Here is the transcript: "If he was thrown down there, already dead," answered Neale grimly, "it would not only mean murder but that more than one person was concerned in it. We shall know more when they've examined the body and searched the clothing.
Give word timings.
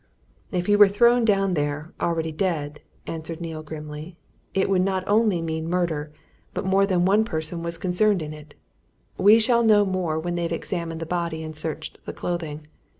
"If 0.51 0.65
he 0.65 0.75
was 0.75 0.91
thrown 0.93 1.25
down 1.25 1.53
there, 1.53 1.93
already 2.01 2.31
dead," 2.31 2.79
answered 3.05 3.39
Neale 3.39 3.61
grimly, 3.61 4.17
"it 4.51 4.67
would 4.67 4.81
not 4.81 5.03
only 5.07 5.43
mean 5.43 5.69
murder 5.69 6.11
but 6.55 6.63
that 6.63 6.67
more 6.69 6.87
than 6.87 7.05
one 7.05 7.23
person 7.23 7.61
was 7.61 7.77
concerned 7.77 8.23
in 8.23 8.33
it. 8.33 8.55
We 9.19 9.37
shall 9.37 9.63
know 9.63 9.85
more 9.85 10.19
when 10.19 10.33
they've 10.33 10.51
examined 10.51 11.01
the 11.01 11.05
body 11.05 11.43
and 11.43 11.55
searched 11.55 12.03
the 12.07 12.13
clothing. 12.13 12.65